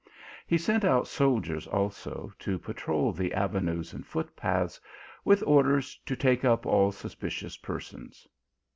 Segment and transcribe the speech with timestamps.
[0.47, 4.81] He sent out sol diers, also, to patrol the avenues and footpaths,
[5.23, 8.27] with orders to take up all suspicious persons.